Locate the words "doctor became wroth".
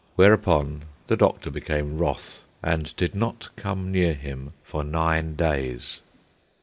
1.15-2.43